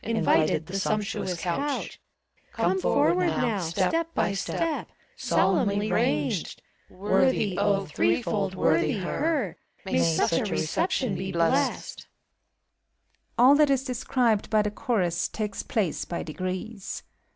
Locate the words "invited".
0.03-0.65